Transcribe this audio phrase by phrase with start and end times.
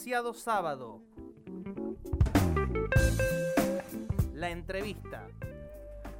[0.00, 1.02] Demasiado Sábado.
[4.32, 5.28] La entrevista.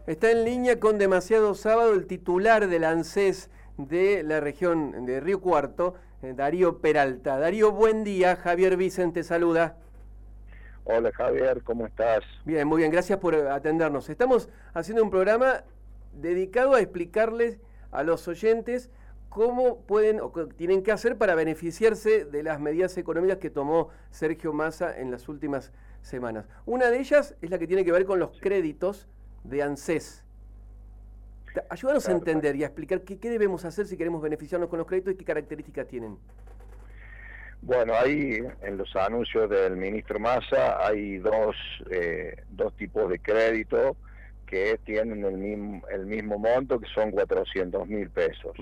[0.07, 3.49] Está en línea con Demasiado Sábado el titular del ANSES
[3.79, 7.39] de la región de Río Cuarto, eh, Darío Peralta.
[7.39, 8.37] Darío, buen día.
[8.37, 9.79] Javier Vicente saluda.
[10.85, 12.23] Hola Javier, ¿cómo estás?
[12.45, 14.11] Bien, muy bien, gracias por atendernos.
[14.11, 15.65] Estamos haciendo un programa
[16.13, 17.59] dedicado a explicarles
[17.93, 18.91] a los oyentes
[19.31, 24.53] cómo pueden o tienen que hacer para beneficiarse de las medidas económicas que tomó Sergio
[24.53, 26.47] Massa en las últimas semanas.
[26.67, 29.09] Una de ellas es la que tiene que ver con los créditos
[29.45, 30.25] de ANSES.
[31.69, 35.15] Ayúdanos a entender y a explicar qué, debemos hacer si queremos beneficiarnos con los créditos
[35.15, 36.19] y qué características tienen.
[37.63, 41.55] Bueno, ahí en los anuncios del ministro Massa hay dos,
[41.91, 43.97] eh, dos tipos de crédito
[44.47, 48.57] que tienen el mismo, el mismo monto, que son 400 mil pesos.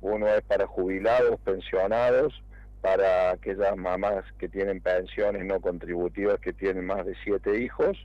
[0.00, 2.42] Uno es para jubilados, pensionados,
[2.80, 7.96] para aquellas mamás que tienen pensiones no contributivas que tienen más de siete hijos.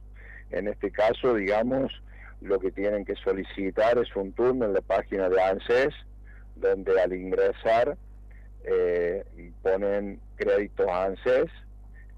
[0.50, 1.92] En este caso, digamos,
[2.42, 5.94] lo que tienen que solicitar es un turno en la página de ANSES,
[6.56, 7.98] donde al ingresar
[8.64, 9.24] eh,
[9.62, 11.50] ponen créditos ANSES,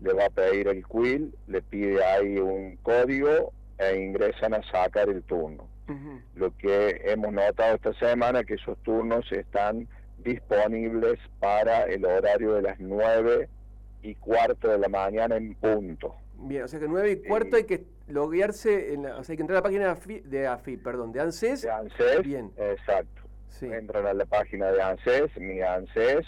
[0.02, 5.10] le va a pedir el quill, le pide ahí un código e ingresan a sacar
[5.10, 5.68] el turno.
[6.36, 9.88] Lo que hemos notado esta semana es que esos turnos están
[10.18, 13.48] disponibles para el horario de las 9
[14.02, 16.16] y cuarto de la mañana en punto.
[16.38, 19.44] Bien, o sea que 9 y cuarto hay que loguearse, en o sea, hay que
[19.44, 21.62] entrar a la página de AFI, perdón, de ANSES.
[21.62, 22.52] De ANSES, Bien.
[22.58, 23.22] exacto.
[23.62, 26.26] Entran a la página de ANSES, mi ANSES,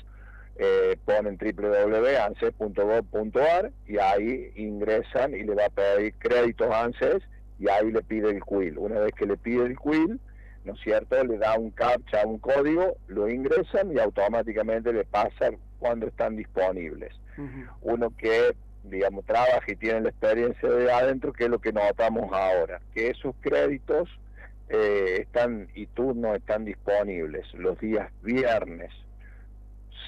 [0.56, 7.22] eh, ponen www.anses.gov.ar y ahí ingresan y le va a pedir créditos ANSES
[7.60, 8.78] y ahí le pide el quill.
[8.78, 10.20] Una vez que le pide el quill,
[10.66, 11.24] ¿no es cierto?
[11.24, 17.14] Le da un captcha, un código, lo ingresan y automáticamente le pasan cuando están disponibles.
[17.82, 22.32] Uno que, digamos, trabaja y tiene la experiencia de adentro, que es lo que notamos
[22.34, 24.10] ahora, que esos créditos
[24.70, 28.92] eh, están y turnos están disponibles los días viernes,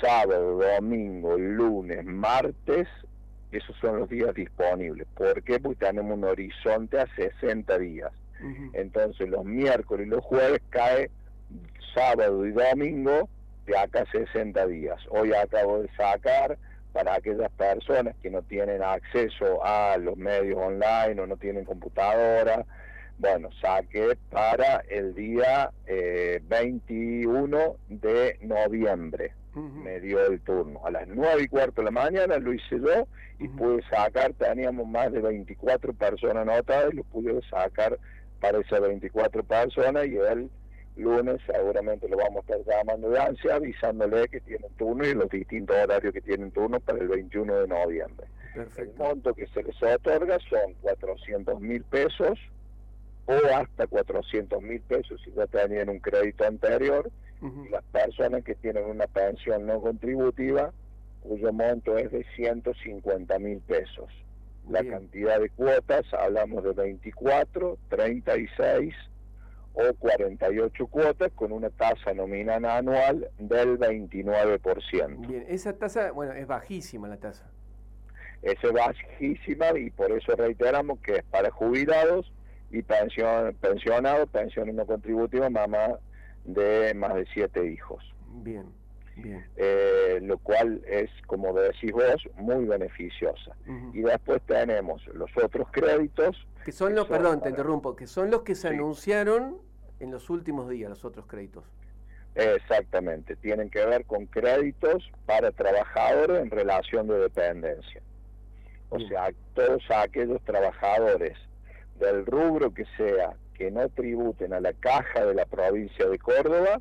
[0.01, 2.87] sábado, domingo, lunes, martes
[3.51, 5.07] esos son los días disponibles.
[5.15, 5.59] ¿Por qué?
[5.59, 8.11] Porque tenemos un horizonte a 60 días.
[8.71, 11.09] Entonces los miércoles y los jueves cae
[11.93, 13.27] sábado y domingo
[13.65, 14.97] de acá 60 días.
[15.09, 16.57] Hoy acabo de sacar
[16.93, 22.65] para aquellas personas que no tienen acceso a los medios online o no tienen computadora,
[23.17, 25.71] bueno, saqué para el día
[26.47, 30.85] 21 eh, de noviembre me dio el turno.
[30.85, 33.07] A las nueve y cuarto de la mañana lo hice yo
[33.39, 37.97] y pude sacar, teníamos más de 24 personas anotadas y lo pude sacar
[38.39, 40.49] para esas 24 personas y el
[40.95, 45.29] lunes seguramente lo vamos a estar llamando de ansia avisándole que tienen turno y los
[45.29, 48.27] distintos horarios que tienen turno para el 21 de noviembre.
[48.77, 52.37] El monto que se les otorga son 400 mil pesos
[53.25, 57.09] o hasta 400 mil pesos si ya tenían un crédito anterior
[57.41, 60.73] y las personas que tienen una pensión no contributiva
[61.21, 64.09] cuyo monto es de 150 mil pesos.
[64.69, 68.93] La cantidad de cuotas, hablamos de 24, 36
[69.73, 75.27] o 48 cuotas con una tasa nominal anual del 29%.
[75.27, 77.49] Bien, esa tasa, bueno, es bajísima la tasa.
[78.41, 82.31] Es bajísima y por eso reiteramos que es para jubilados
[82.71, 85.99] y pension, pensionados, pensiones no contributivas, mamá
[86.53, 88.03] de más de siete hijos.
[88.27, 88.65] Bien,
[89.15, 89.45] bien.
[89.55, 93.55] Eh, lo cual es, como decís vos, muy beneficiosa.
[93.93, 96.47] Y después tenemos los otros créditos.
[96.63, 99.57] Que son los, perdón, te interrumpo, que son los que se anunciaron
[99.99, 101.63] en los últimos días, los otros créditos.
[102.35, 108.01] Exactamente, tienen que ver con créditos para trabajadores en relación de dependencia.
[108.89, 111.37] O sea, todos aquellos trabajadores
[111.99, 116.79] del rubro que sea que no tributen a la caja de la provincia de Córdoba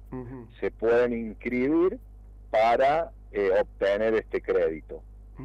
[0.61, 1.99] se pueden inscribir
[2.53, 5.03] para eh, obtener este crédito.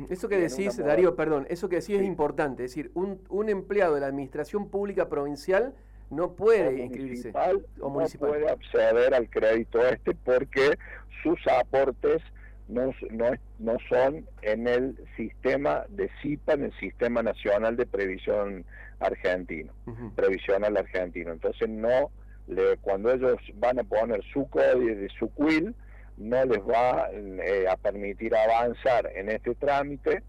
[0.10, 3.96] Eso que decís, Darío, perdón, eso que decís es importante, es decir, un, un, empleado
[3.96, 5.74] de la administración pública provincial
[6.12, 7.34] no puede inscribirse
[7.80, 8.30] o municipal.
[8.30, 10.78] No puede acceder al crédito este porque
[11.24, 12.22] sus aportes
[12.68, 18.66] no, no, no son en el sistema de CIPA, en el Sistema Nacional de Previsión
[19.00, 19.74] Argentino,
[20.16, 21.32] Previsional Argentino.
[21.32, 22.12] Entonces no,
[22.48, 25.76] le, cuando ellos van a poner su código de su quill,
[26.18, 30.22] no les va eh, a permitir avanzar en este trámite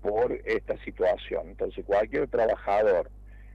[0.00, 1.48] por esta situación.
[1.48, 3.10] Entonces cualquier trabajador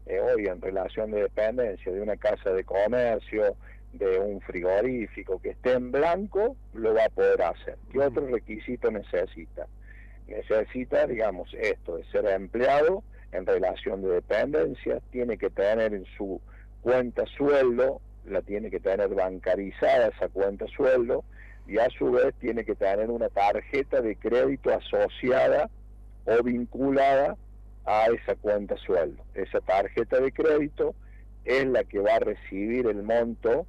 [0.05, 3.55] eh, hoy en relación de dependencia de una casa de comercio,
[3.93, 7.77] de un frigorífico que esté en blanco, lo va a poder hacer.
[7.91, 9.67] ¿Qué otro requisito necesita?
[10.27, 16.41] necesita, digamos, esto de ser empleado en relación de dependencia, tiene que tener en su
[16.81, 21.23] cuenta sueldo, la tiene que tener bancarizada esa cuenta sueldo,
[21.67, 25.69] y a su vez tiene que tener una tarjeta de crédito asociada
[26.25, 27.35] o vinculada
[27.85, 29.23] a esa cuenta sueldo.
[29.33, 30.95] Esa tarjeta de crédito
[31.43, 33.65] es la que va a recibir el monto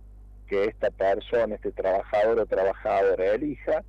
[0.49, 3.85] que esta persona, este trabajador o trabajadora elija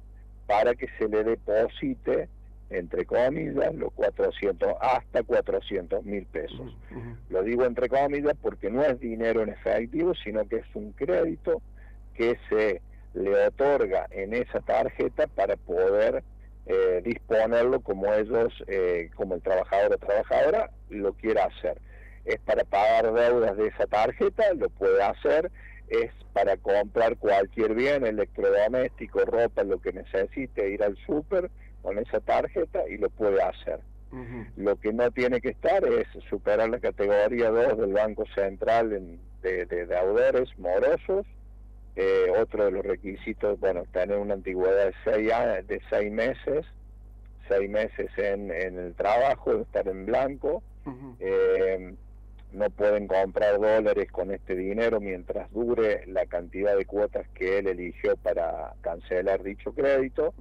[0.46, 2.28] para que se le deposite,
[2.70, 6.76] entre comillas, los 400, hasta 400 mil pesos.
[7.30, 11.62] Lo digo entre comillas porque no es dinero en efectivo, sino que es un crédito
[12.14, 12.82] que se
[13.14, 16.24] le otorga en esa tarjeta para poder
[16.66, 21.80] eh, disponerlo como ellos, eh, como el trabajador o trabajadora lo quiera hacer.
[22.26, 25.52] Es para pagar deudas de esa tarjeta, lo puede hacer,
[25.90, 31.50] es para comprar cualquier bien, electrodoméstico, ropa, lo que necesite, ir al súper
[31.82, 33.80] con esa tarjeta y lo puede hacer.
[34.58, 38.90] Lo que no tiene que estar es superar la categoría 2 del Banco Central
[39.42, 41.28] de, de deudores morosos,
[41.96, 46.66] eh, otro de los requisitos, bueno, tener una antigüedad de seis, años, de seis meses,
[47.48, 50.64] seis meses en, el trabajo, estar en blanco.
[51.20, 51.94] Eh,
[52.52, 57.68] no pueden comprar dólares con este dinero mientras dure la cantidad de cuotas que él
[57.68, 60.34] eligió para cancelar dicho crédito.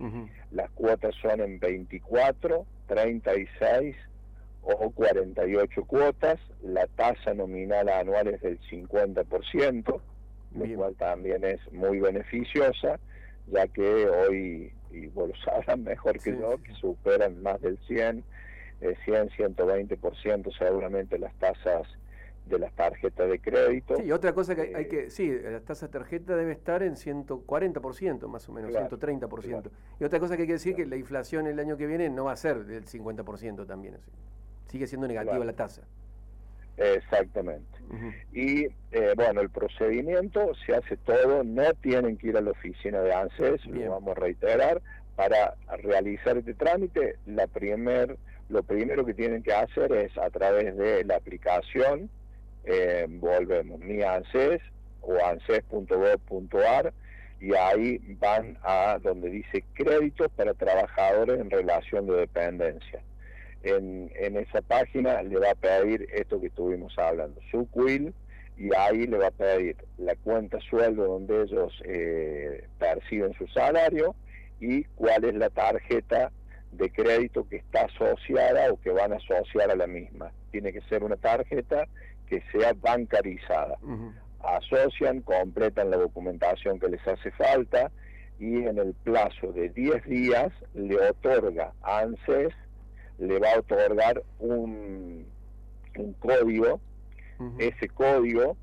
[0.50, 3.96] Las cuotas son en 24, 36
[4.62, 6.40] o 48 cuotas.
[6.62, 10.00] La tasa nominal anual es del 50%
[10.54, 12.98] lo cual también es muy beneficiosa,
[13.48, 18.24] ya que hoy, y vos lo sabrán mejor que yo, que superan más del 100,
[18.80, 21.86] eh, 100, 120% seguramente las tasas
[22.48, 23.96] de las tarjetas de crédito.
[23.96, 26.94] Sí, y otra cosa que hay, que, sí, la tasa de tarjeta debe estar en
[26.94, 29.70] 140% más o menos, 130%.
[30.00, 32.24] Y otra cosa que hay que decir que la inflación el año que viene no
[32.24, 33.98] va a ser del 50% también,
[34.68, 35.82] sigue siendo negativa la tasa.
[36.78, 37.78] Exactamente.
[38.32, 43.00] Y eh, bueno, el procedimiento se hace todo, no tienen que ir a la oficina
[43.00, 44.80] de ANSES, lo vamos a reiterar,
[45.18, 48.16] para realizar este trámite, la primer,
[48.48, 52.08] lo primero que tienen que hacer es a través de la aplicación,
[52.62, 54.62] eh, volvemos, mi ANSES
[55.00, 56.92] o anses.gov.ar
[57.40, 63.02] y ahí van a donde dice créditos para trabajadores en relación de dependencia.
[63.64, 68.14] En, esa página le va a pedir esto que estuvimos hablando, su quill,
[68.56, 74.14] y ahí le va a pedir la cuenta sueldo donde ellos eh, perciben su salario
[74.60, 76.30] y cuál es la tarjeta
[76.72, 80.30] de crédito que está asociada o que van a asociar a la misma.
[80.50, 81.86] Tiene que ser una tarjeta
[82.26, 83.78] que sea bancarizada.
[84.40, 87.90] Asocian, completan la documentación que les hace falta
[88.38, 92.54] y en el plazo de 10 días le otorga a ANSES
[93.18, 95.26] le va a otorgar un,
[95.96, 96.80] un código.
[97.58, 98.56] Ese código,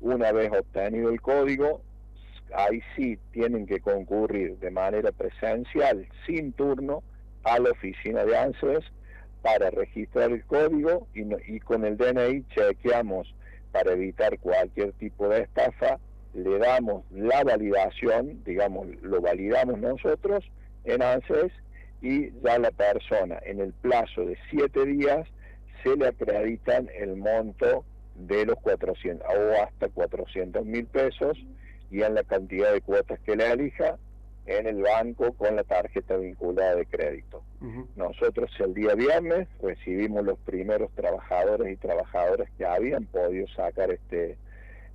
[0.00, 1.82] una vez obtenido el código,
[2.54, 7.02] ahí sí tienen que concurrir de manera presencial, sin turno,
[7.44, 8.84] a la oficina de ANSES
[9.42, 13.32] para registrar el código y, y con el DNI chequeamos
[13.70, 15.98] para evitar cualquier tipo de estafa,
[16.34, 20.44] le damos la validación, digamos, lo validamos nosotros
[20.84, 21.52] en ANSES
[22.02, 25.26] y ya la persona en el plazo de siete días
[25.82, 27.84] se le acreditan el monto
[28.16, 31.38] de los 400 o hasta 400 mil pesos
[31.90, 33.98] y en la cantidad de cuotas que le elija
[34.46, 37.42] en el banco con la tarjeta vinculada de crédito.
[37.96, 44.36] Nosotros el día viernes recibimos los primeros trabajadores y trabajadoras que habían podido sacar este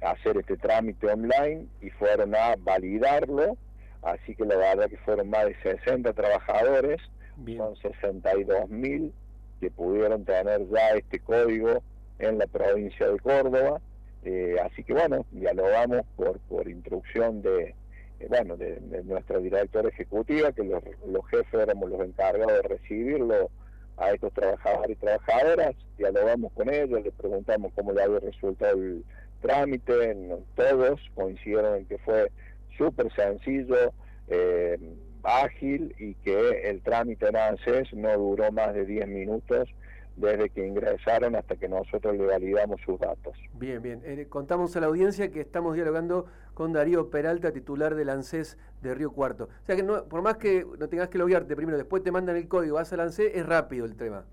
[0.02, 3.58] hacer este trámite online y fueron a validarlo.
[4.02, 7.00] Así que la verdad que fueron más de 60 trabajadores,
[7.58, 9.14] son 62 mil
[9.60, 11.84] que pudieron tener ya este código
[12.18, 13.80] en la provincia de Córdoba,
[14.24, 17.76] eh, así que bueno, dialogamos por, por instrucción de,
[18.20, 20.84] eh, bueno, de, nuestra directora ejecutiva, que los,
[21.30, 23.50] jefes éramos los encargados de recibirlo
[23.98, 29.04] a estos trabajadores y trabajadoras, dialogamos con ellos, les preguntamos cómo le había resultado el
[29.42, 30.16] trámite,
[30.56, 32.32] todos coincidieron en que fue
[32.78, 33.92] súper sencillo,
[34.28, 34.78] eh,
[35.24, 39.70] ágil y que el trámite en ANSES no duró más de 10 minutos
[40.16, 43.36] desde que ingresaron hasta que nosotros le validamos sus datos.
[43.54, 44.02] Bien, bien.
[44.04, 48.94] Eh, contamos a la audiencia que estamos dialogando con Darío Peralta, titular del ANSES de
[48.94, 49.46] Río Cuarto.
[49.46, 52.36] O sea que no, por más que no tengas que loguearte primero, después te mandan
[52.36, 54.26] el código, vas al ANSES, es rápido el tema.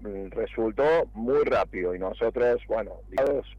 [0.00, 2.92] Mm, resultó muy rápido y nosotros, bueno,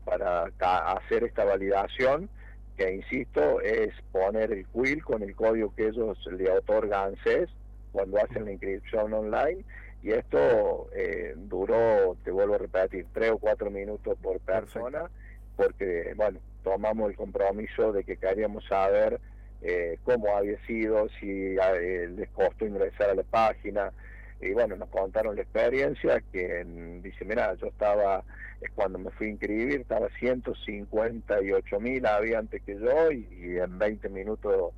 [0.04, 0.44] para
[0.92, 2.30] hacer esta validación,
[2.76, 7.50] que insisto, es poner el quill con el código que ellos le otorgan ANSES
[7.92, 9.64] cuando hacen la inscripción online
[10.06, 15.10] y esto eh, duró, te vuelvo a repetir, tres o cuatro minutos por persona,
[15.56, 19.20] porque, bueno, tomamos el compromiso de que queríamos saber
[19.64, 23.92] eh, cómo había sido, si eh, les costó ingresar a la página,
[24.40, 26.64] y bueno, nos contaron la experiencia, que
[27.02, 28.24] dice, mira, yo estaba,
[28.62, 33.58] es cuando me fui a inscribir, estaba 158 mil, había antes que yo, y, y
[33.58, 34.72] en 20 minutos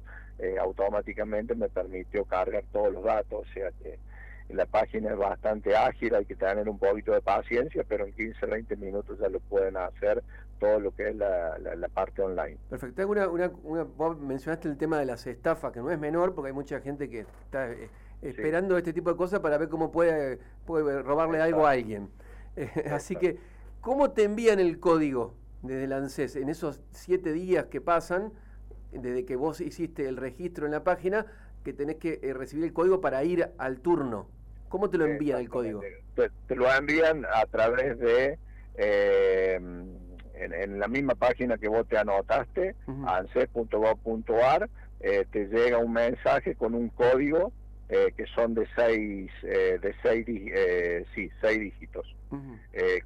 [0.62, 3.98] automáticamente me permitió cargar todos los datos, o sea que
[4.50, 8.46] la página es bastante ágil, hay que tener un poquito de paciencia, pero en 15,
[8.46, 10.24] 20 minutos ya lo pueden hacer
[10.60, 12.58] todo lo que es la, la, parte online.
[12.70, 13.08] Perfecto.
[13.08, 16.54] Una, una, vos mencionaste el tema de las estafas, que no es menor, porque hay
[16.54, 17.90] mucha gente que está eh,
[18.22, 22.10] esperando este tipo de cosas para ver cómo puede, puede robarle algo a alguien.
[22.92, 23.38] así que,
[23.82, 28.32] ¿cómo te envían el código desde el ANSES en esos siete días que pasan,
[28.92, 31.26] desde que vos hiciste el registro en la página,
[31.64, 34.28] que tenés que eh, recibir el código para ir al turno?
[34.70, 35.82] ¿Cómo te lo envían el código?
[36.16, 38.40] Te, lo envían a través de,
[38.76, 39.60] eh,
[40.34, 44.70] en, la misma página que vos te anotaste, anses.gov.ar,
[45.00, 47.54] eh, te llega un mensaje con un código
[47.90, 50.26] eh, que son de seis, de seis,
[51.16, 52.16] sí, seis dígitos.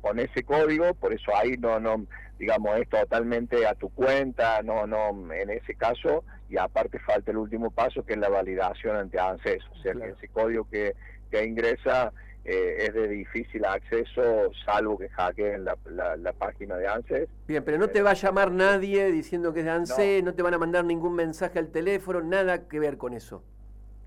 [0.01, 2.05] con ese código, por eso ahí no, no,
[2.39, 7.37] digamos, es totalmente a tu cuenta, no, no, en ese caso, y aparte falta el
[7.37, 10.95] último paso que es la validación ante ANSES, o sea, que ese código que
[11.31, 12.11] que ingresa
[12.43, 15.77] eh, es de difícil acceso, salvo que hackeen la,
[16.17, 17.29] la, página de ANSES.
[17.47, 20.33] Bien, pero no te va a llamar nadie diciendo que es de ANSES, no.
[20.33, 23.43] te van a mandar ningún mensaje al teléfono, nada que ver con eso.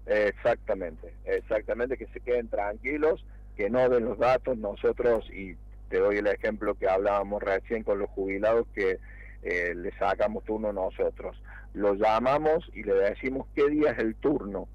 [0.06, 3.24] Exactamente, exactamente, que se queden tranquilos,
[3.56, 5.56] que no den los datos, nosotros, y
[5.88, 8.98] te doy el ejemplo que hablábamos recién con los jubilados, que
[9.42, 11.40] eh, le sacamos turno nosotros.
[11.72, 14.68] Los llamamos y le decimos qué día es el turno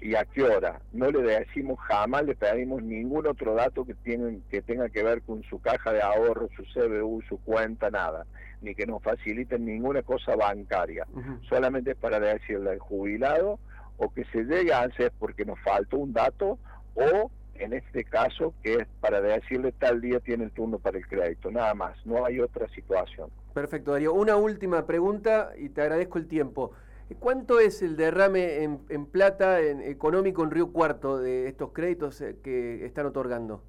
[0.00, 0.80] y a qué hora.
[0.92, 5.22] No le decimos jamás, le pedimos ningún otro dato que, tienen, que tenga que ver
[5.22, 8.26] con su caja de ahorro, su CBU, su cuenta, nada,
[8.62, 11.06] ni que nos faciliten ninguna cosa bancaria.
[11.48, 13.58] Solamente para decirle al jubilado
[14.00, 16.58] o que se llegue a ANSES porque nos faltó un dato
[16.94, 21.06] o en este caso que es para decirle tal día tiene el turno para el
[21.06, 23.30] crédito, nada más, no hay otra situación.
[23.52, 24.14] Perfecto, Darío.
[24.14, 26.72] Una última pregunta y te agradezco el tiempo.
[27.18, 32.36] ¿Cuánto es el derrame en, plata en, económico en Río Cuarto de estos créditos eh,
[32.42, 33.62] que están otorgando?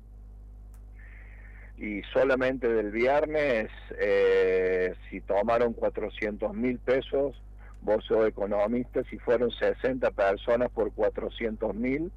[1.77, 3.69] Y solamente del viernes,
[4.00, 7.35] eh, si tomaron 400 mil pesos,
[7.81, 12.11] vos sos economista, si fueron 60 personas por 400 mil,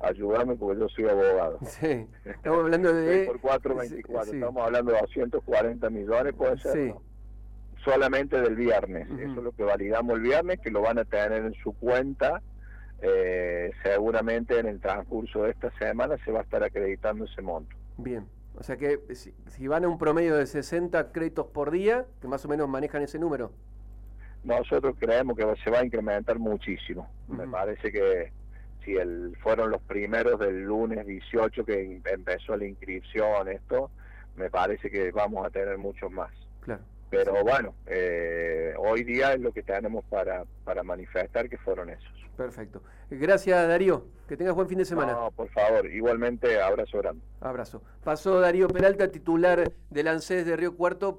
[0.00, 1.58] ayúdame porque yo soy abogado.
[1.66, 3.24] Sí, estamos hablando de...
[3.26, 6.72] por 424, estamos hablando de 240 millones, puede ser.
[6.72, 6.94] Sí
[7.86, 9.08] solamente del viernes.
[9.18, 12.42] Eso es lo que validamos el viernes, que lo van a tener en su cuenta.
[13.00, 17.76] Eh, seguramente en el transcurso de esta semana se va a estar acreditando ese monto.
[17.98, 18.26] Bien,
[18.56, 22.44] o sea que si, van a un promedio de 60 créditos por día, que más
[22.44, 23.52] o menos manejan ese número.
[24.46, 27.10] Nosotros creemos que se va a incrementar muchísimo.
[27.26, 28.32] Me parece que
[28.84, 33.90] si el, fueron los primeros del lunes 18 que empezó la inscripción, esto,
[34.36, 36.30] me parece que vamos a tener muchos más.
[36.60, 36.82] Claro.
[37.10, 42.12] Pero bueno, eh, hoy día es lo que tenemos para, para manifestar que fueron esos.
[42.36, 42.82] Perfecto.
[43.10, 45.12] Gracias Darío, que tengas buen fin de semana.
[45.12, 47.22] No, por favor, igualmente abrazo grande.
[47.40, 47.82] Abrazo.
[48.04, 51.14] Pasó Darío Peralta, titular del ANSES de Río Cuarto.